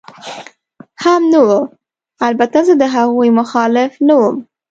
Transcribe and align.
هم 1.03 1.21
نه 1.33 1.41
وه، 1.47 1.59
البته 2.27 2.59
زه 2.67 2.73
د 2.81 2.83
هغوی 2.95 3.29
مخالف 3.39 3.91
نه 4.07 4.13
ووم. 4.19 4.37